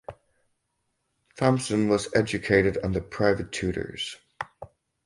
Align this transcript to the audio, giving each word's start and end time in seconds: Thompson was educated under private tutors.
Thompson 1.37 1.87
was 1.87 2.09
educated 2.15 2.79
under 2.83 3.01
private 3.01 3.51
tutors. 3.51 4.17